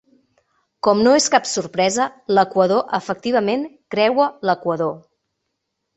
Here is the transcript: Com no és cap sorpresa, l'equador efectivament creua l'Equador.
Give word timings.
Com 0.87 1.03
no 1.07 1.11
és 1.17 1.27
cap 1.35 1.49
sorpresa, 1.49 2.07
l'equador 2.37 2.97
efectivament 3.01 3.67
creua 3.97 4.29
l'Equador. 4.51 4.97